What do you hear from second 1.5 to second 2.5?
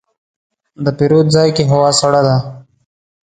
کې هوا سړه ده.